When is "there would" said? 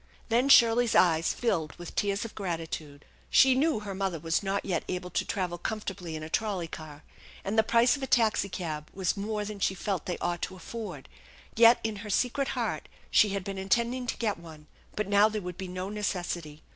15.29-15.55